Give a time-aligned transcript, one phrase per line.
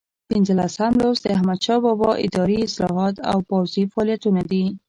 [0.29, 4.63] پنځم لوست د احمدشاه بابا اداري اصلاحات او پوځي فعالیتونه دي.